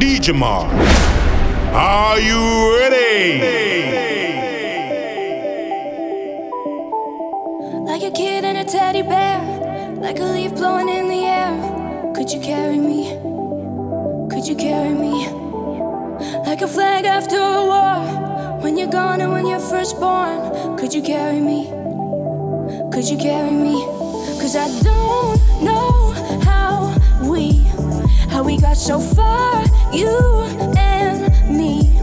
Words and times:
DJ 0.00 0.34
Mars. 0.34 0.72
Are 1.74 2.18
you 2.18 2.40
ready? 2.78 3.38
Like 7.84 8.02
a 8.02 8.10
kid 8.10 8.44
and 8.46 8.56
a 8.56 8.64
teddy 8.64 9.02
bear, 9.02 9.40
like 10.00 10.18
a 10.18 10.24
leaf 10.24 10.54
blowing 10.54 10.88
in 10.88 11.06
the 11.08 11.22
air. 11.26 12.12
Could 12.14 12.32
you 12.32 12.40
carry 12.40 12.78
me? 12.78 13.10
Could 14.30 14.48
you 14.48 14.56
carry 14.56 14.94
me? 14.94 15.28
Like 16.46 16.62
a 16.62 16.68
flag 16.68 17.04
after 17.04 17.36
a 17.36 17.62
war, 17.62 18.60
when 18.62 18.78
you're 18.78 18.90
gone 18.90 19.20
and 19.20 19.32
when 19.32 19.46
you're 19.46 19.60
first 19.60 20.00
born. 20.00 20.78
Could 20.78 20.94
you 20.94 21.02
carry 21.02 21.40
me? 21.40 21.68
Could 22.90 23.04
you 23.04 23.18
carry 23.18 23.52
me? 23.52 23.84
Cause 24.40 24.56
I 24.56 24.66
don't 24.80 25.62
know 25.62 26.12
how 26.42 26.96
we 27.22 27.70
how 28.30 28.44
we 28.44 28.56
got 28.56 28.76
so 28.76 29.00
far, 29.00 29.64
you 29.92 30.08
and 30.76 31.56
me. 31.56 31.98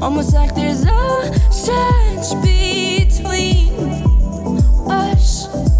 Almost 0.00 0.34
like 0.34 0.54
there's 0.54 0.84
a 0.84 1.52
sense 1.52 2.34
between 2.34 3.72
us. 4.90 5.79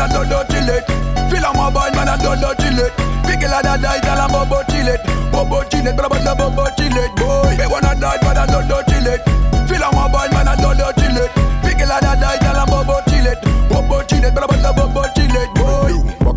a 0.00 0.08
do 0.08 0.24
do 0.24 0.40
chillet. 0.48 0.84
Feel 1.30 1.46
on 1.46 1.56
my 1.56 1.70
boy, 1.70 1.90
man 1.94 2.08
a 2.08 2.16
do 2.16 2.32
do 2.40 2.50
chillet. 2.56 2.92
Pickle 3.24 3.52
a 3.52 3.60
da 3.62 3.76
die, 3.76 4.00
tell 4.00 4.20
a 4.20 4.26
bobo 4.28 4.62
chillet. 4.70 5.00
Bobo 5.30 5.62
chillet, 5.68 5.96
brother, 5.96 6.34
bobo 6.34 6.64
chillet, 6.76 7.12
boy. 7.16 7.56
They 7.56 7.66
wanna 7.66 7.94
die, 7.94 8.18
but 8.22 8.38
a 8.40 8.44
do 8.48 8.60
do 8.66 8.78
chillet. 8.88 9.19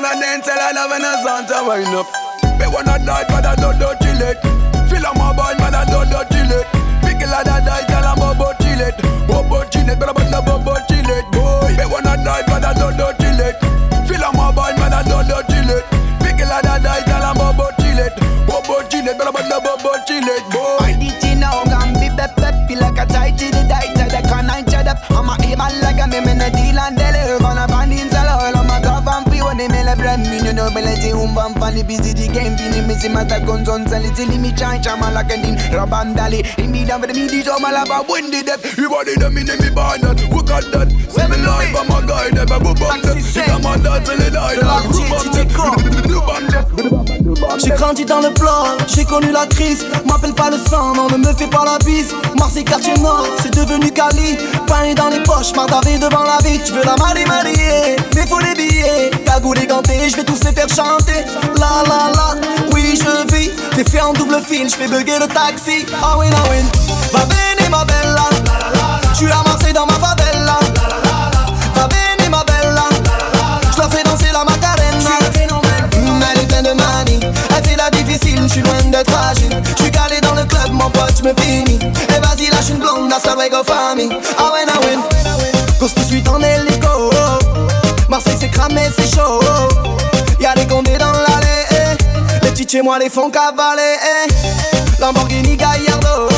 One 0.00 0.16
and 0.16 0.22
then 0.22 0.40
tell 0.40 0.56
I 0.56 0.72
love 0.72 0.92
and 0.96 1.04
I 1.04 1.12
Santa 1.20 1.60
wind 1.60 1.92
up. 1.92 2.08
Me 2.56 2.64
wanna 2.72 2.96
night, 3.04 3.28
but 3.28 3.44
I 3.44 3.52
don't 3.52 3.76
do 3.76 3.92
chill 4.00 4.24
it. 4.24 4.40
Feel 4.88 5.04
on 5.04 5.12
my 5.12 5.28
boy, 5.36 5.52
but 5.60 5.76
I 5.76 5.84
don't 5.84 6.08
do 6.08 6.24
chill 6.32 6.52
it. 6.56 6.64
Pick 7.04 7.20
Pickle 7.20 7.36
and 7.36 7.44
I 7.44 7.60
die, 7.60 7.84
tell 7.84 8.08
I'm 8.08 8.16
about 8.16 8.56
chill 8.64 8.80
it. 8.80 8.96
Bobo 9.28 9.60
chill 9.68 9.84
it, 9.92 10.00
but 10.00 10.08
I'm 10.08 10.16
bobo 10.16 10.72
chill 10.88 11.04
it, 11.04 11.26
boy. 11.36 11.76
Me 11.76 11.84
wanna 11.84 12.16
night, 12.16 12.48
but 12.48 12.64
I 12.64 12.72
don't 12.72 12.96
do 12.96 13.12
chill 13.20 13.44
it. 13.44 13.60
Feel 14.08 14.24
on 14.24 14.40
my 14.40 14.48
boy, 14.48 14.72
but 14.80 14.88
I 14.88 15.04
don't 15.04 15.28
do 15.28 15.36
chill 15.52 15.68
it. 15.68 15.84
Pick 16.24 16.40
Pickle 16.40 16.48
and 16.48 16.64
I 16.64 16.78
die, 16.80 17.04
tell 17.04 17.20
I'm 17.20 17.36
about 17.36 17.76
chill 17.76 18.00
it. 18.00 18.16
Bobo 18.48 18.80
chill 18.88 19.04
it, 19.04 19.18
but 19.20 19.28
I'm 19.28 19.36
bobo 19.36 19.92
chill 20.08 20.24
it, 20.24 20.44
boy. 20.48 20.59
J'ai 47.62 47.70
grandi 47.70 48.04
dans 48.04 48.20
le 48.20 48.30
plan, 48.34 48.64
j'ai 48.88 49.04
connu 49.04 49.30
la 49.30 49.46
crise 49.46 49.84
M'appelle 50.06 50.34
pas 50.34 50.50
le 50.50 50.56
sang, 50.58 50.94
non 50.94 51.08
ne 51.08 51.16
me 51.16 51.32
fais 51.34 51.46
pas 51.46 51.64
la 51.64 51.78
bise. 51.84 52.14
Marseille 52.38 52.64
quartier 52.64 52.94
nord, 52.94 53.26
c'est 53.42 53.54
devenu 53.54 53.90
Cali. 53.90 54.36
Pain 54.66 54.94
dans 54.94 55.08
les 55.08 55.22
poches, 55.22 55.54
m'attarder 55.54 55.98
devant 55.98 56.24
la 56.24 56.38
vie. 56.46 56.60
Tu 56.64 56.72
veux 56.72 56.84
la 56.84 56.96
marier, 56.96 57.24
marier, 57.26 57.96
mais 58.14 58.26
faut 58.26 58.38
les 58.38 58.54
billets. 58.54 59.10
Cagoule 59.24 59.58
et 59.58 59.66
ganté, 59.66 60.08
je 60.10 60.16
vais 60.16 60.24
tous 60.24 60.42
les 60.44 60.52
faire 60.52 60.68
chanter. 60.68 61.19
La 61.56 61.82
la 61.88 62.10
la, 62.14 62.34
oui, 62.72 62.98
je 62.98 63.34
vis. 63.34 63.50
T'es 63.74 63.84
fait 63.88 64.00
en 64.00 64.12
double 64.12 64.40
fil, 64.46 64.68
je 64.68 64.74
fais 64.74 64.88
bugger 64.88 65.18
le 65.18 65.26
taxi. 65.26 65.86
Ah 66.02 66.16
oui, 66.18 66.26
ah 66.32 66.42
oui. 66.50 66.58
Va 67.12 67.24
bene, 67.26 67.68
ma 67.70 67.84
bella. 67.84 68.28
Tu 69.16 69.30
à 69.30 69.42
Marseille 69.46 69.72
dans 69.72 69.86
ma 69.86 69.94
favela. 69.94 70.58
Va 71.74 71.88
bene, 71.88 72.28
ma 72.30 72.44
bella. 72.44 72.84
Je 73.74 73.80
la 73.80 73.88
fais 73.88 74.02
danser 74.02 74.30
la 74.32 74.44
macarena. 74.44 75.10
Elle 76.32 76.40
est 76.40 76.46
pleine 76.46 76.64
de 76.64 76.72
manie. 76.72 77.20
Elle 77.56 77.64
fait 77.64 77.76
la 77.76 77.90
difficile, 77.90 78.40
je 78.42 78.52
suis 78.52 78.62
loin 78.62 78.82
d'être 78.86 79.10
fragile. 79.10 79.62
Je 79.76 79.82
suis 79.82 79.90
calé 79.90 80.20
dans 80.20 80.34
le 80.34 80.44
club, 80.44 80.72
mon 80.72 80.90
pote, 80.90 81.14
je 81.18 81.24
me 81.24 81.34
finis. 81.40 81.78
Et 81.82 82.20
vas-y, 82.20 82.50
lâche 82.50 82.70
une 82.70 82.78
blonde, 82.78 83.12
hasta 83.12 83.34
luego, 83.34 83.62
famille. 83.64 84.10
Ah 84.38 84.52
ouais, 84.52 84.66
ah 84.68 84.80
ouais. 84.80 84.98
Cause 85.78 85.94
tout 85.94 86.00
de 86.02 86.06
suite 86.06 86.28
en 86.28 86.40
hélico. 86.40 87.10
Marseille, 88.08 88.36
c'est 88.38 88.50
cramé, 88.50 88.82
c'est 88.96 89.14
chaud. 89.14 89.40
Y'a 90.40 90.54
des 90.54 90.66
condés 90.66 90.98
dans 90.98 91.09
chez 92.70 92.82
moi 92.82 92.98
les 93.00 93.10
font 93.10 93.30
cavaler. 93.30 93.96
eh. 94.28 95.00
Lamborghini 95.00 95.56
Gallardo. 95.56 96.28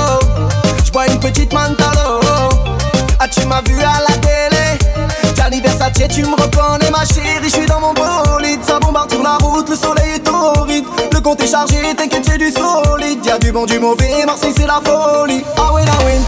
J'bois 0.85 1.07
une 1.09 1.21
petite 1.21 1.53
Mantalo. 1.53 2.21
Ah, 3.19 3.29
tu 3.29 3.45
m'as 3.47 3.61
vu 3.63 3.79
à 3.81 4.01
la 4.09 4.17
télé? 4.17 4.79
Gianni 5.37 5.61
Versace, 5.61 5.93
tu 6.09 6.23
me 6.23 6.35
reconnais, 6.35 6.91
ma 6.91 7.05
chérie. 7.05 7.49
J'suis 7.49 7.67
dans 7.67 7.81
mon 7.81 7.93
bolide. 7.93 8.65
Ça 8.65 8.79
bombarde 8.81 9.11
sur 9.11 9.23
la 9.23 9.37
route, 9.37 9.69
le 9.69 9.77
soleil 9.77 10.13
est 10.17 10.21
torride. 10.21 10.85
Le 11.13 11.21
compte 11.21 11.43
est 11.43 11.51
chargé, 11.51 11.95
t'inquiète, 11.95 12.25
c'est 12.27 12.39
du 12.39 12.51
solide. 12.51 13.25
Y'a 13.27 13.39
du 13.39 13.53
bon, 13.53 13.67
du 13.67 13.79
mauvais. 13.79 14.25
Marseille, 14.25 14.55
c'est 14.57 14.67
la 14.67 14.81
folie. 14.83 15.45
Ah 15.59 15.73
ouais, 15.75 15.83
ah 15.87 16.05
ouais. 16.05 16.19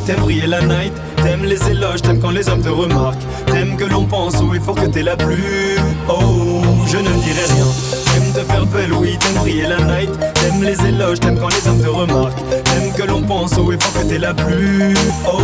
T'aimes 0.00 0.20
briller 0.20 0.46
la 0.46 0.60
night. 0.60 0.92
T'aimes 1.16 1.44
les 1.44 1.60
éloges, 1.70 2.02
t'aimes 2.02 2.20
quand 2.20 2.30
les 2.30 2.48
hommes 2.48 2.62
te 2.62 2.68
remarquent. 2.68 3.22
T'aimes 3.46 3.76
que 3.76 3.84
l'on 3.84 4.04
pense 4.04 4.36
au 4.40 4.54
effort 4.54 4.74
que 4.74 4.86
t'es 4.86 5.02
la 5.02 5.16
plus. 5.16 5.76
Oh, 6.08 6.62
je 6.86 6.96
ne 6.96 7.10
dirai 7.22 7.44
rien. 7.54 7.66
T'aimes 8.06 8.32
te 8.32 8.52
faire 8.52 8.66
belle, 8.66 8.92
oui, 8.92 9.16
t'aimes 9.18 9.34
briller 9.34 9.66
la 9.66 9.78
night. 9.78 10.10
T'aimes 10.34 10.62
les 10.62 10.86
éloges, 10.86 11.20
t'aimes 11.20 11.38
quand 11.38 11.48
les 11.48 11.68
hommes 11.68 11.82
te 11.82 11.88
remarquent. 11.88 12.42
T'aimes 12.64 12.92
que 12.96 13.02
l'on 13.02 13.22
pense 13.22 13.56
au 13.58 13.72
effort 13.72 13.92
que 13.92 14.08
t'es 14.08 14.18
la 14.18 14.34
plus. 14.34 14.94
Oh, 15.26 15.40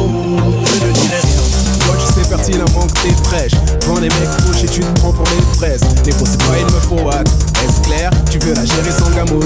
je 0.66 0.86
ne 0.86 0.92
dirai 0.92 1.20
rien. 1.20 1.64
Toi 1.84 1.94
tu 1.98 2.14
sais 2.14 2.28
pertinemment 2.28 2.86
que 2.86 3.02
t'es 3.02 3.14
fraîche 3.24 3.52
Prends 3.80 4.00
les 4.00 4.08
mecs 4.08 4.40
fauches 4.40 4.64
et 4.64 4.68
tu 4.68 4.80
te 4.80 5.00
prends 5.00 5.12
pour 5.12 5.26
les 5.26 5.56
fraises 5.58 5.82
Les 6.06 6.12
gros 6.12 6.24
c'est 6.24 6.38
pas 6.38 6.58
il 6.58 6.64
me 6.64 6.80
faut 6.80 7.10
hâte 7.10 7.28
Est-ce 7.62 7.82
clair? 7.82 8.10
Tu 8.30 8.38
veux 8.38 8.54
la 8.54 8.64
gérer 8.64 8.90
sans 8.90 9.10
gamos 9.10 9.44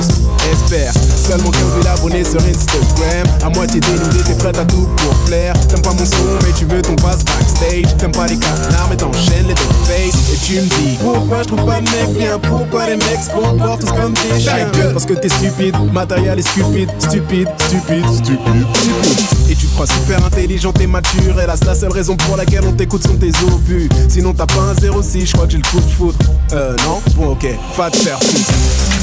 Espère 0.53 0.93
Seulement 1.29 1.51
15 1.51 1.61
000 1.83 1.95
abonnés 1.95 2.25
sur 2.25 2.41
Instagram. 2.41 3.27
À 3.45 3.51
moitié 3.51 3.81
dénudé 3.81 4.23
t'es 4.25 4.35
prête 4.35 4.59
à 4.59 4.65
tout 4.65 4.89
pour 4.97 5.15
plaire. 5.27 5.53
T'aimes 5.69 5.83
pas 5.83 5.93
mon 5.93 6.07
son 6.07 6.17
mais 6.43 6.53
tu 6.57 6.65
veux 6.65 6.81
ton 6.81 6.97
passe 6.97 7.23
backstage. 7.23 7.95
T'aimes 7.99 8.13
pas 8.13 8.27
les 8.27 8.39
canards 8.39 8.87
mais 8.89 8.97
t'enchaînes 8.97 9.47
les 9.47 9.53
deux 9.53 9.63
face 9.85 10.15
Et 10.33 10.39
tu 10.43 10.55
me 10.55 10.67
dis 10.67 10.97
Pourquoi 11.03 11.43
je 11.43 11.49
trouve 11.49 11.67
pas 11.67 11.81
de 11.83 11.91
mec 11.91 12.19
bien? 12.19 12.39
Pourquoi 12.39 12.87
les 12.87 12.97
mecs 12.97 13.23
se 13.23 13.31
comportent 13.31 13.81
tous 13.81 13.93
comme 13.93 14.15
des 14.15 14.41
chiens? 14.41 14.71
Parce 14.93 15.05
que 15.05 15.13
t'es 15.13 15.29
stupide 15.29 15.77
Matériel 15.93 16.39
est 16.39 16.49
stupide 16.49 16.89
Stupide, 16.99 17.49
stupide, 17.59 18.05
stupide, 18.15 18.67
stupide 18.75 19.51
Et 19.51 19.55
tu 19.55 19.67
te 19.67 19.75
crois 19.75 19.87
super 19.87 20.25
intelligent 20.25 20.73
et 20.81 20.87
mature 20.87 21.39
Hélas 21.39 21.61
la 21.67 21.75
seule 21.75 21.93
raison 21.93 22.17
pour 22.17 22.39
laquelle 22.39 22.65
on 22.67 22.73
t'écoute 22.73 23.07
sont 23.07 23.17
tes 23.17 23.33
obus. 23.53 23.91
Sinon 24.09 24.33
t'as 24.33 24.47
pas 24.47 24.63
un 24.63 25.03
06 25.03 25.27
je 25.27 25.33
crois 25.35 25.45
que 25.45 25.53
j'ai 25.53 25.59
le 25.59 25.65
coup 25.65 25.81
de 25.81 25.91
foot. 25.91 26.17
Euh 26.55 26.75
non? 26.87 27.03
Bon 27.17 27.33
ok. 27.33 27.47
Pas 27.77 27.91
de 27.91 27.97
faire 27.97 28.19
fils 28.23 28.47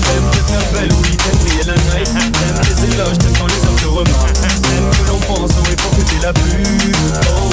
T'aimes 0.05 0.31
te 0.31 0.37
faire 0.37 0.71
belle, 0.73 0.91
oui, 1.03 1.17
t'aimes 1.17 1.37
briller 1.39 1.63
la 1.65 1.73
night. 1.73 2.14
T'aimes 2.15 2.61
les 2.63 2.93
éloges, 2.93 3.17
t'aimes 3.17 3.37
quand 3.37 3.47
les 3.47 3.61
hommes 3.67 3.75
te 3.75 3.87
remarquent. 3.87 4.33
T'aimes 4.33 4.89
que 4.91 5.03
l'on 5.09 5.19
pense 5.19 5.51
au 5.51 5.65
effort 5.69 5.91
que 5.91 6.01
t'es 6.01 6.21
la 6.23 6.31
plus. 6.31 6.63
Oh, 7.27 7.51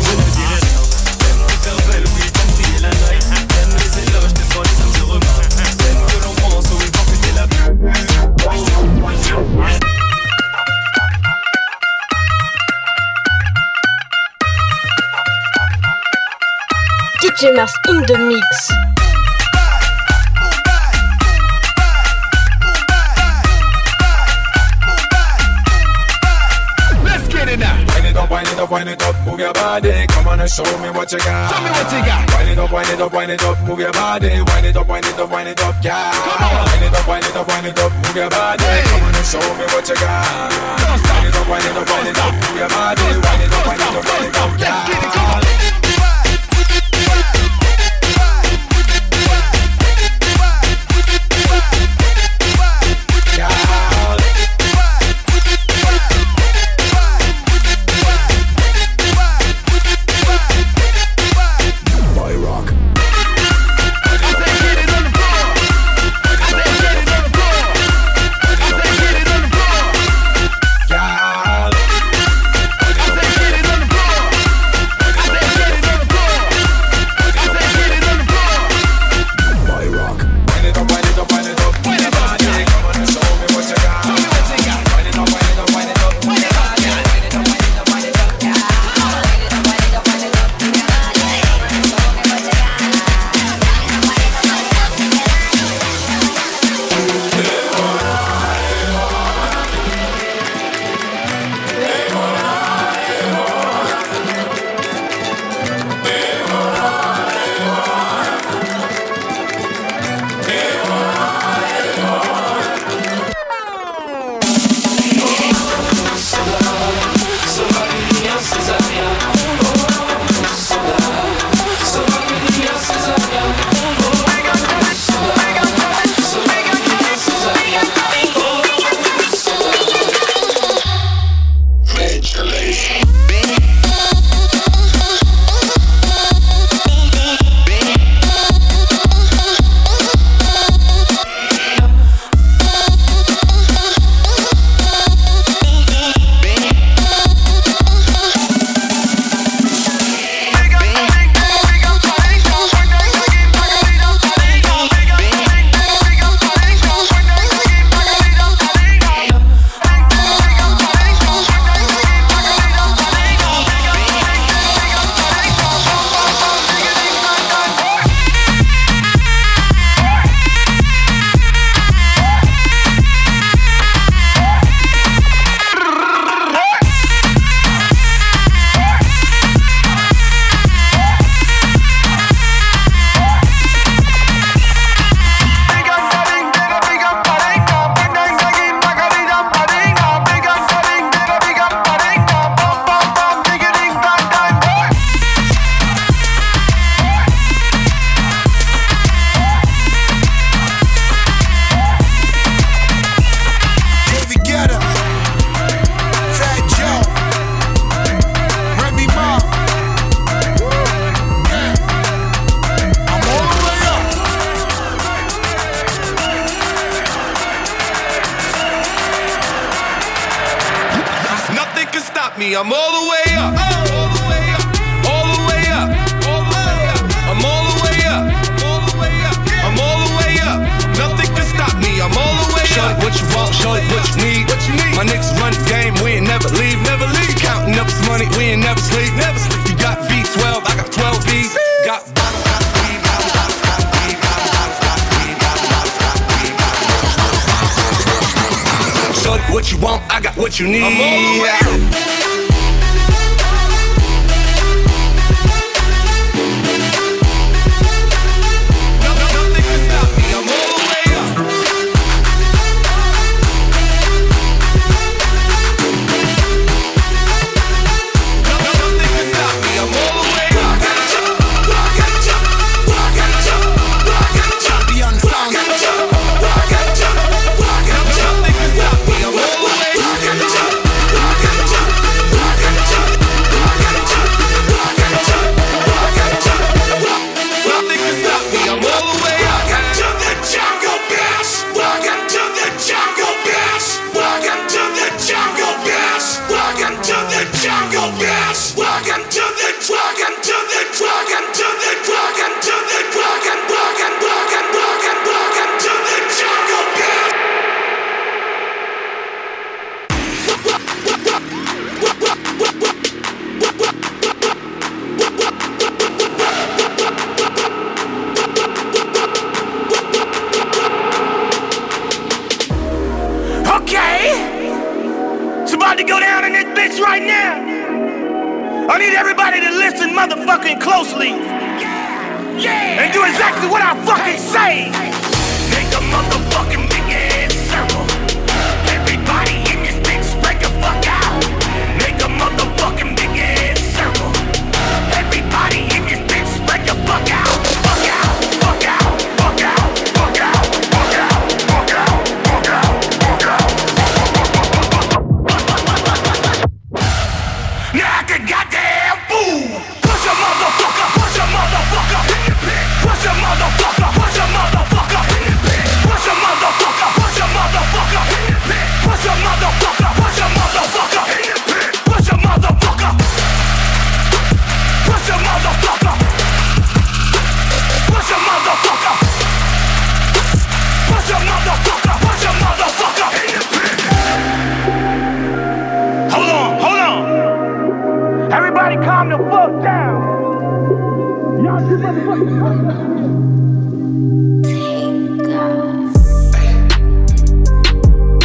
je 0.00 0.12
ne 0.12 0.26
dirai 0.36 0.58
rien. 0.60 0.82
T'aimes 1.18 1.44
te 1.48 1.52
faire 1.64 1.80
belle, 1.88 2.04
oui, 2.14 2.20
t'aimes 2.30 2.52
briller 2.52 2.80
la 2.82 2.90
night. 2.90 3.24
T'aimes 3.48 3.72
les 3.72 3.92
éloges, 4.10 4.34
t'aimes 4.34 4.52
quand 4.54 4.62
les 4.62 4.76
hommes 4.82 4.92
te 4.92 5.02
remarquent. 5.02 5.48
T'aimes 5.48 6.04
que 6.08 6.18
l'on 6.24 6.34
pense 6.34 6.66
au 6.66 6.78
effort 6.82 7.06
que 7.06 7.16
t'es 7.24 7.32
la 7.34 7.46
plus. 7.46 7.62
DJ 17.22 17.56
Mars 17.56 17.72
in 17.88 18.02
the 18.02 18.18
mix. 18.18 18.91
Up, 28.62 28.70
wind 28.70 28.88
it 28.88 29.02
up, 29.02 29.14
it 29.14 29.26
move 29.26 29.40
your 29.40 29.52
body. 29.52 30.06
Come 30.08 30.28
on 30.28 30.40
and 30.40 30.50
show 30.50 30.62
me 30.78 30.90
what 30.90 31.10
you 31.10 31.18
got. 31.18 31.50
Show 31.50 31.60
me 31.62 31.70
what 31.74 31.90
you 31.90 32.00
got. 32.06 32.22
Wind 32.30 32.50
it 32.50 32.58
up, 32.58 32.70
wind 32.70 32.90
it 32.90 33.00
up, 33.00 33.12
wind 33.12 33.30
it 33.32 33.42
up, 33.42 33.58
move 33.66 33.80
your 33.80 33.92
body. 33.92 34.28
Wind 34.28 34.66
it 34.66 34.76
up, 34.76 34.88
wind 34.88 35.04
it 35.04 35.18
up, 35.18 35.30
wind 35.30 35.48
it 35.48 35.60
up, 35.60 35.74
yeah. 35.82 36.12
Come 36.12 36.46
on. 36.46 36.70
Wind 36.70 36.84
it 36.86 36.94
up, 36.94 37.08
wind 37.08 37.26
it 37.26 37.36
up, 37.36 37.48
wind 37.48 37.66
it 37.66 37.78
up, 37.78 37.92
move 37.92 38.16
your 38.16 38.30
body. 38.30 38.64
Come 38.86 39.02
on 39.02 39.14
and 39.14 39.26
show 39.26 39.42
me 39.58 39.64
what 39.74 39.88
you 39.88 39.96
got. 39.98 40.52
Wind 41.10 41.26
it 41.26 41.36
up, 41.36 41.48
wind 41.50 41.66
it 41.66 41.76
up, 41.76 41.88
wind 41.90 42.08
it 42.08 42.18
up, 42.18 42.32
move 42.32 42.56
your 42.56 42.68
body. 42.68 43.02
Wind 43.02 43.42
it 43.42 43.52
up, 43.52 43.66
wind 43.66 43.82
it 43.82 43.96
up, 43.98 44.04
wind 44.06 44.26
it 44.30 44.36
up, 44.38 44.52
yeah. 44.60 45.81
Boy 45.81 45.81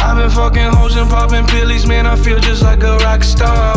I've 0.00 0.16
been 0.16 0.30
fucking 0.30 0.72
hoes 0.72 0.96
and 0.96 1.10
popping 1.10 1.46
pillies, 1.46 1.86
man. 1.86 2.06
I 2.06 2.16
feel 2.16 2.38
just 2.38 2.62
like 2.62 2.82
a 2.82 2.96
rock 2.98 3.22
star. 3.22 3.76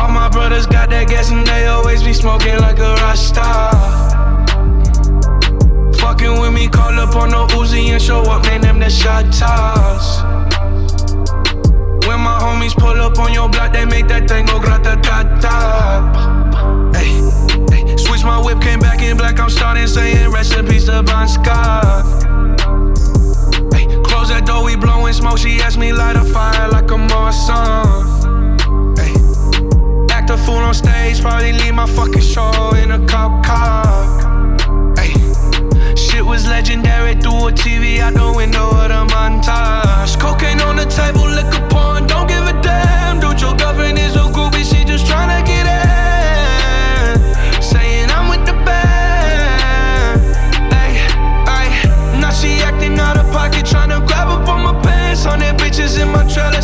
All 0.00 0.08
my 0.08 0.28
brothers 0.28 0.66
got 0.66 0.90
that 0.90 1.08
gas 1.08 1.30
and 1.30 1.46
they 1.46 1.66
always 1.66 2.02
be 2.02 2.12
smoking 2.12 2.58
like 2.58 2.78
a 2.78 2.94
rock 2.96 3.16
star. 3.16 3.72
Fucking 5.94 6.40
with 6.40 6.52
me, 6.52 6.68
call 6.68 6.98
up 6.98 7.14
on 7.14 7.30
the 7.30 7.46
Uzi 7.54 7.88
and 7.88 8.02
show 8.02 8.22
up, 8.22 8.44
name 8.44 8.62
them 8.62 8.78
the 8.78 8.90
shot 8.90 9.32
toss. 9.32 10.31
When 12.06 12.20
my 12.20 12.38
homies 12.40 12.74
pull 12.74 13.00
up 13.00 13.18
on 13.18 13.32
your 13.32 13.48
block, 13.48 13.72
they 13.72 13.84
make 13.84 14.08
that 14.08 14.28
thing 14.28 14.46
go 14.46 14.58
grata 14.58 14.98
ta 15.02 15.22
ta. 15.40 15.52
Switch 17.96 18.24
my 18.24 18.40
whip, 18.44 18.60
came 18.60 18.80
back 18.80 19.00
in 19.02 19.16
black. 19.16 19.38
I'm 19.38 19.50
starting 19.50 19.86
saying 19.86 20.32
peace 20.66 20.86
to 20.86 21.02
Scott. 21.28 22.04
Hey, 23.72 23.86
close 24.02 24.28
that 24.28 24.44
door, 24.46 24.64
we 24.64 24.76
blowing 24.76 25.12
smoke. 25.12 25.38
She 25.38 25.60
asked 25.60 25.78
me 25.78 25.92
light 25.92 26.16
a 26.16 26.24
fire 26.24 26.68
like 26.68 26.90
a 26.90 26.98
Morrison. 26.98 27.86
Hey, 28.96 29.14
act 30.14 30.30
a 30.30 30.36
fool 30.36 30.56
on 30.56 30.74
stage, 30.74 31.20
probably 31.20 31.52
leave 31.52 31.74
my 31.74 31.86
fucking 31.86 32.22
show 32.22 32.74
in 32.82 32.90
a 32.92 33.06
cop 33.06 33.44
car. 33.44 34.21
Was 36.32 36.48
legendary 36.48 37.14
through 37.16 37.48
a 37.48 37.52
TV 37.52 38.00
out 38.00 38.14
the 38.14 38.32
window 38.34 38.70
of 38.70 38.88
the 38.88 39.04
montage. 39.12 40.18
Cocaine 40.18 40.62
on 40.62 40.76
the 40.76 40.86
table, 40.86 41.28
liquor 41.28 41.60
porn, 41.68 42.06
don't 42.06 42.26
give 42.26 42.46
a 42.46 42.54
damn. 42.62 43.20
Dude, 43.20 43.38
your 43.38 43.54
girlfriend 43.54 43.98
is 43.98 44.16
a 44.16 44.20
groupie, 44.32 44.64
she 44.64 44.82
just 44.82 45.04
tryna 45.04 45.44
get 45.44 45.66
in. 45.68 47.62
Saying 47.62 48.08
I'm 48.08 48.30
with 48.30 48.46
the 48.46 48.54
band. 48.64 50.22
Ay, 50.72 51.04
ay, 51.52 51.68
now 52.18 52.30
she 52.30 52.62
acting 52.62 52.98
out 52.98 53.18
of 53.18 53.30
pocket, 53.30 53.66
tryna 53.66 54.00
grab 54.06 54.28
up 54.28 54.48
on 54.48 54.62
my 54.62 54.72
pants. 54.80 55.26
On 55.26 55.38
their 55.38 55.52
bitches 55.52 56.00
in 56.00 56.08
my 56.08 56.24
trailer, 56.32 56.62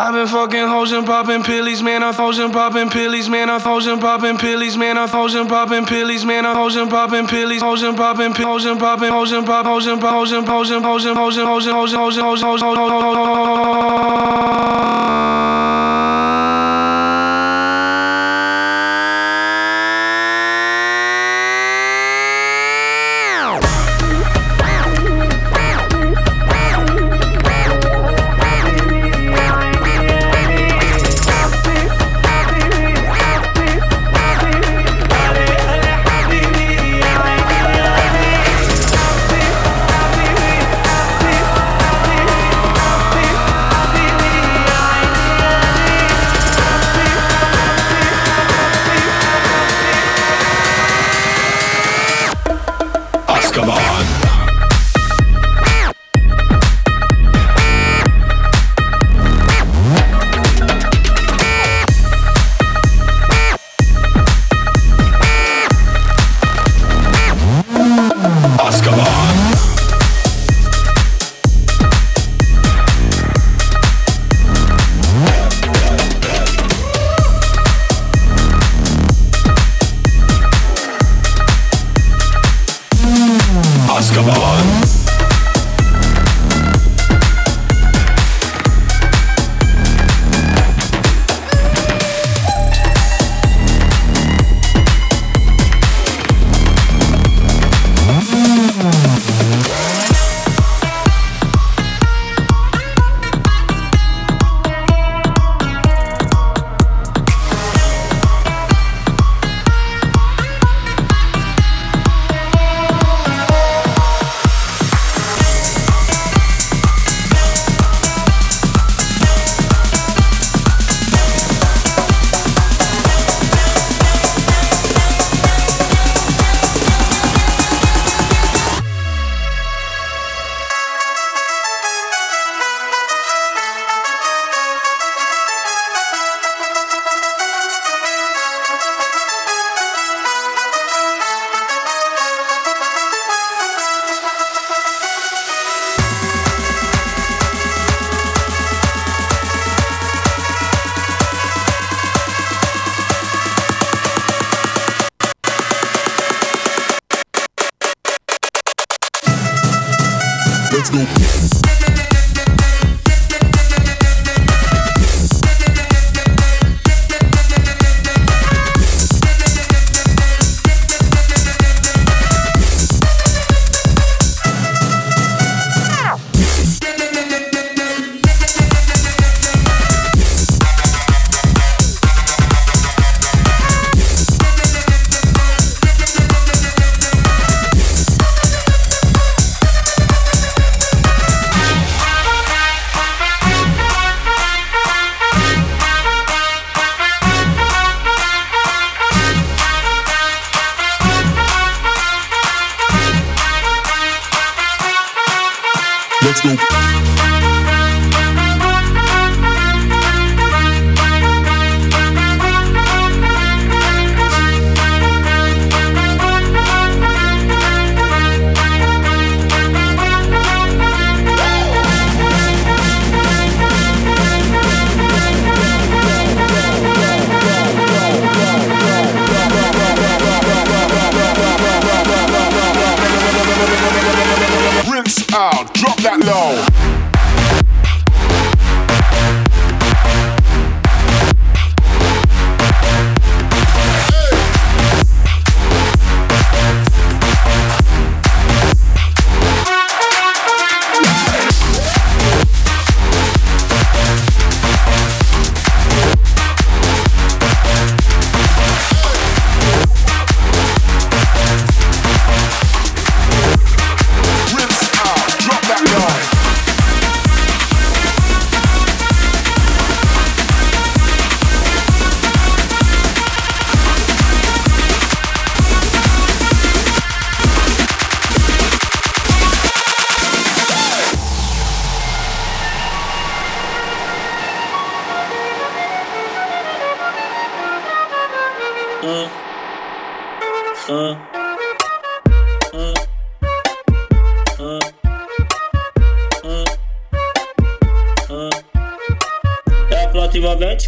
I've 0.00 0.14
been 0.14 0.28
fucking 0.28 0.68
hoes 0.68 0.92
and 0.92 1.04
popping 1.04 1.42
pillies, 1.42 1.82
man. 1.82 2.04
I'm 2.04 2.14
hoes 2.14 2.38
and 2.38 2.52
popping 2.52 2.88
pillies, 2.88 3.28
man. 3.28 3.50
I'm 3.50 3.60
hoes 3.60 3.88
and 3.88 4.00
popping 4.00 4.38
pillies, 4.38 4.76
man. 4.76 4.96
I'm 4.96 5.08
hoes 5.08 5.34
and 5.34 5.48
popping 5.48 5.86
pillies, 5.86 6.24
man. 6.24 6.46
I'm 6.46 6.54
hoes 6.54 6.76
and 6.76 6.88
popping 6.88 7.26
pillies, 7.26 7.62
hoes 7.62 7.82
and 7.82 7.96
popping 7.96 8.32
pills, 8.32 8.62
hoes 8.62 8.64
and 8.64 8.78
popping, 8.78 9.10
hoes 9.10 9.32
and 9.32 9.44
pop, 9.44 9.66
hoes 9.66 9.88
and 9.88 10.00
pop, 10.00 10.14
hoes 10.14 10.30
and 10.30 10.46
hoes 10.46 10.70
and 10.70 10.86
hoes 10.86 11.04
and 11.04 11.16
hoes 11.16 11.36
and 11.36 11.48
hoes 11.48 11.66
and 11.66 11.76
hoes 11.76 11.92
and 11.92 11.98
hoes 11.98 12.16
and 12.16 12.24
hoes 12.24 12.62
and 12.62 12.78
hoes 12.78 13.42
and 13.42 14.68
É 14.68 14.74
a 14.74 14.77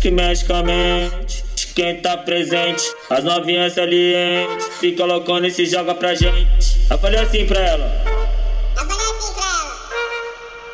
que 0.01 0.11
mexe 0.11 0.45
com 0.45 0.55
a 0.55 0.63
mente. 0.63 1.45
Quem 1.75 2.01
tá 2.01 2.17
presente, 2.17 2.83
as 3.11 3.23
novinhas 3.23 3.75
salientes. 3.75 4.67
Fica 4.81 5.05
loucona 5.05 5.47
e 5.47 5.51
se 5.51 5.67
joga 5.67 5.95
pra 5.95 6.15
gente. 6.15 6.81
Eu 6.91 6.99
falei 6.99 7.21
assim 7.21 7.47
pra 7.47 7.61
ela. 7.61 8.05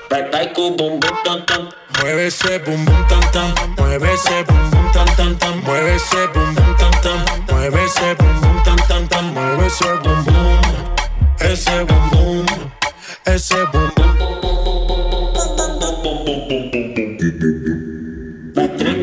Vai, 0.08 0.30
vai 0.30 0.52
com 0.54 0.68
o 0.68 0.70
bumbum 0.70 1.22
tam 1.24 1.40
tam. 1.42 1.68
Mueve 1.98 2.26
ese 2.26 2.58
bum 2.60 2.84
bum 2.84 3.08
tam 3.08 3.20
tam, 3.32 3.54
mueve 3.78 4.12
ese 4.12 4.44
bum 4.44 4.70
bum 4.70 4.92
tam 4.92 5.06
tam 5.16 5.34
tam, 5.36 5.56
mueve 5.62 5.94
ese 5.96 6.26
bum 6.28 6.54
bum 6.54 6.74
tam 6.76 6.90
tam, 7.00 7.24
mueve 7.50 7.84
ese 7.84 8.14
bum 8.14 8.40
bum 8.40 8.62
tam 8.62 8.76
tam 8.76 9.08
tam, 9.08 9.24
mueve 9.32 9.66
ese 9.66 9.84
bum 10.02 10.24
bum, 10.24 10.60
ese 11.40 11.84
bum 11.86 12.10
bum, 13.96 14.35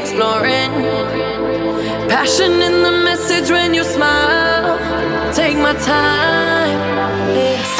exploring. 0.00 0.70
Passion 2.08 2.52
in 2.68 2.82
the 2.82 2.94
message 3.04 3.50
when 3.50 3.74
you 3.74 3.84
smile. 3.84 4.78
Take 5.34 5.56
my 5.56 5.74
time. 5.74 7.79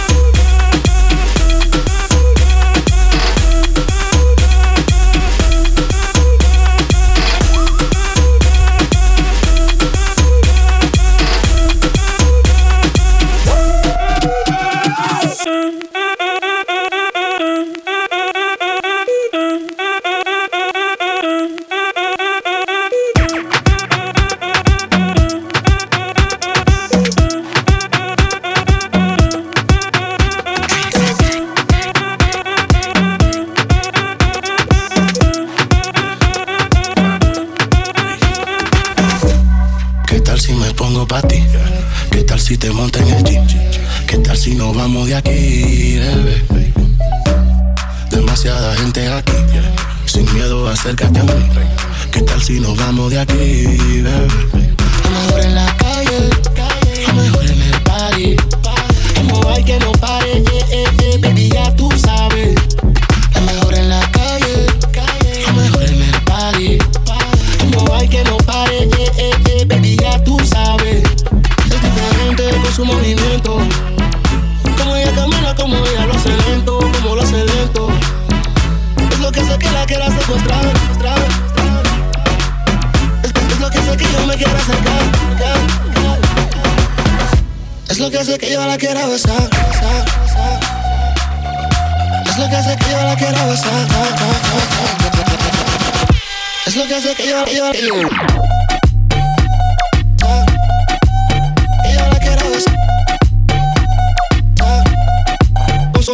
Es 96.71 96.77
lo 96.77 96.87
que 96.87 96.95
hace 96.95 97.13
que 97.15 97.27
yo, 97.27 97.45
yo, 97.47 97.73
yo. 97.73 98.09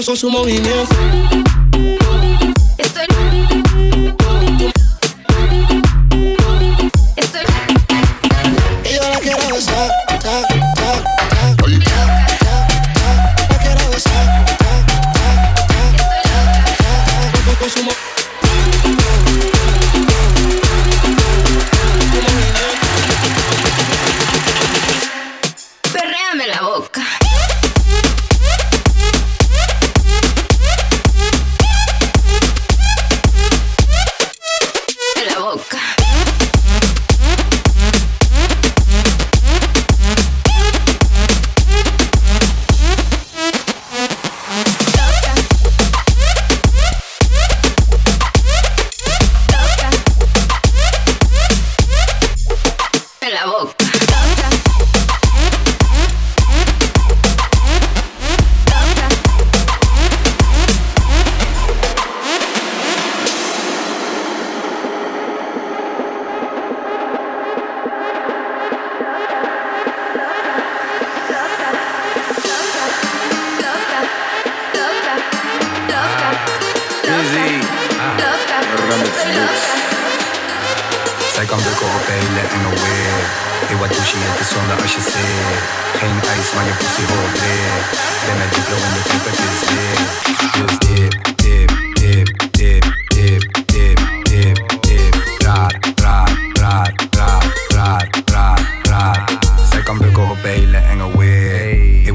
Son 0.01 0.15
su 0.15 0.29
movimiento 0.31 0.95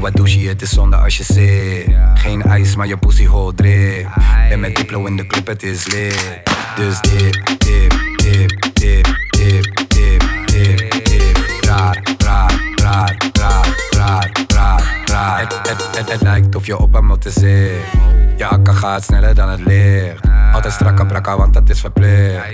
wat 0.03 0.15
doe 0.15 0.39
je 0.39 0.47
het 0.47 0.61
is 0.61 0.69
zonde 0.69 0.95
als 0.95 1.17
je 1.17 1.23
zit. 1.23 1.95
Geen 2.13 2.41
ijs, 2.41 2.75
maar 2.75 2.87
je 2.87 2.97
pussy 2.97 3.27
hoort 3.27 3.57
drip. 3.57 4.07
Ben 4.49 4.59
met 4.59 4.75
diplo 4.75 5.05
in 5.05 5.17
de 5.17 5.27
clip, 5.27 5.47
het 5.47 5.63
is 5.63 5.91
lit. 5.91 6.41
Dus 6.75 7.01
dip, 7.01 7.45
dip, 7.57 7.93
dip, 8.15 8.73
dip, 8.73 9.05
dip, 9.29 9.65
dip, 9.87 10.25
dip, 10.45 11.05
dip. 11.05 11.37
Raar, 11.65 12.01
raar, 12.17 12.51
raar, 12.75 13.17
raar, 13.33 13.75
raar, 13.89 14.31
raar, 14.47 15.01
raar. 15.05 15.39
Het, 15.39 15.59
het, 15.63 15.97
het, 15.97 16.11
het 16.11 16.21
lijkt 16.21 16.55
of 16.55 16.65
je 16.65 16.77
op 16.77 16.93
hem 16.93 17.05
moet 17.05 17.23
zit. 17.29 17.71
Je 18.37 18.45
akka 18.45 18.73
gaat 18.73 19.03
sneller 19.03 19.35
dan 19.35 19.49
het 19.49 19.65
licht. 19.65 20.21
Altijd 20.53 20.73
strakke 20.73 21.05
brakka, 21.05 21.37
want 21.37 21.53
dat 21.53 21.69
is 21.69 21.79
verplicht. 21.79 22.51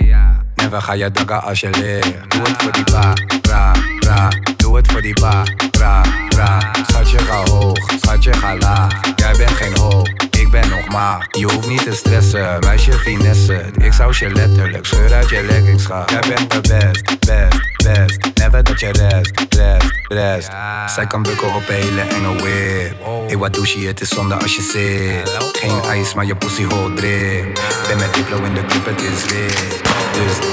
Never 0.60 0.80
ga 0.80 0.92
je 0.92 1.10
dagga 1.10 1.36
als 1.36 1.60
je 1.60 1.70
ligt. 1.70 2.30
Doe 2.30 2.42
het 2.42 2.62
voor 2.62 2.72
die 2.72 2.84
ba, 2.84 3.12
bra, 3.40 3.72
bra. 4.00 4.28
Doe 4.56 4.76
het 4.76 4.92
voor 4.92 5.02
die 5.02 5.20
ba, 5.20 5.42
bra, 5.70 6.02
bra. 6.28 6.72
Schatje 6.86 7.18
ga 7.18 7.42
hoog, 7.50 7.78
schatje 8.00 8.32
ga 8.32 8.56
laag. 8.56 9.00
Jij 9.16 9.32
bent 9.36 9.50
geen 9.50 9.76
hoop, 9.76 10.08
ik 10.52 10.60
ben 10.60 10.70
nog 10.70 10.88
maar. 10.88 11.28
Je 11.30 11.44
hoeft 11.44 11.68
niet 11.68 11.82
te 11.82 11.92
stressen, 11.92 12.58
meisje 12.60 12.92
finesse. 12.92 13.64
Ik 13.78 13.92
zou 13.92 14.14
je 14.18 14.30
letterlijk 14.30 14.86
scheur 14.86 15.12
uit 15.12 15.28
je 15.28 15.42
leggings 15.42 15.84
gaan. 15.84 16.04
Jij 16.06 16.20
bent 16.34 16.50
de 16.50 16.60
best, 16.60 17.18
best, 17.26 17.84
best. 17.84 18.38
Never 18.38 18.64
dat 18.64 18.80
je 18.80 18.92
rest, 18.92 19.46
rest, 19.48 19.90
rest. 20.08 20.48
Zij 20.86 21.06
kan 21.06 21.22
bukken 21.22 21.54
op 21.54 21.66
hele 21.66 22.00
enge 22.00 22.34
whip. 22.34 23.26
Hey, 23.26 23.36
wat 23.36 23.54
doe 23.54 23.80
je? 23.80 23.86
Het 23.86 24.00
is 24.00 24.08
zonde 24.08 24.34
als 24.34 24.56
je 24.56 24.62
zit. 24.62 25.30
Geen 25.52 25.82
ijs, 25.82 26.14
maar 26.14 26.26
je 26.26 26.36
pussy 26.36 26.64
hoort 26.64 26.96
drip. 26.96 27.60
Ben 27.88 27.96
met 27.96 28.14
diplo 28.14 28.42
in 28.42 28.54
de 28.54 28.64
club, 28.64 28.86
het 28.86 29.02
is 29.02 29.30
lit. 29.30 29.80
Dus 30.12 30.48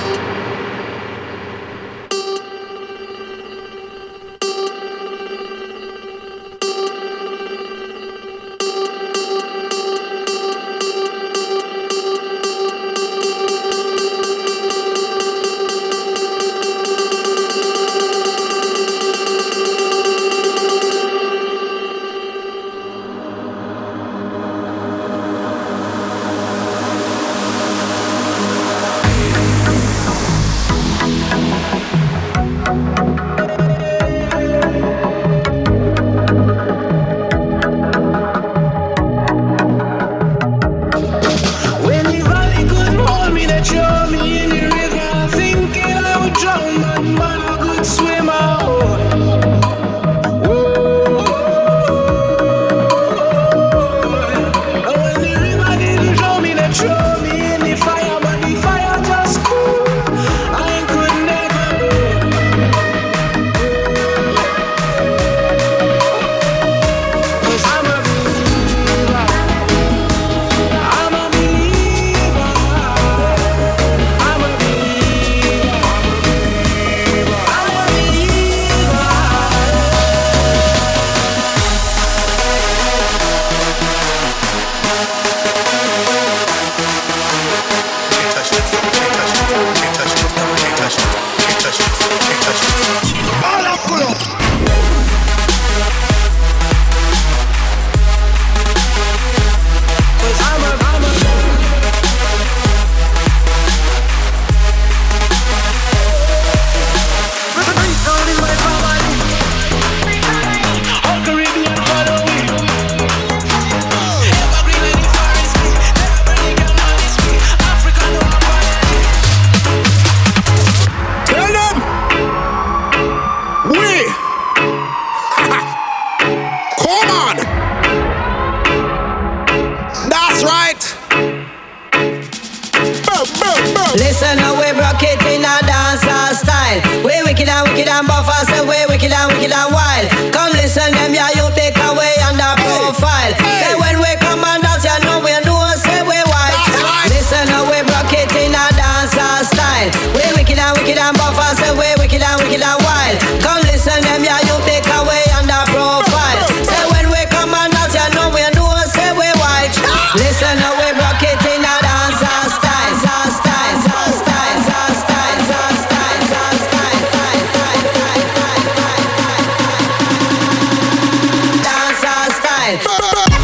style. 172.75 173.36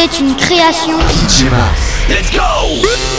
C'est 0.00 0.20
une 0.20 0.36
création. 0.36 0.96
Let's 2.08 2.30
go! 2.30 3.17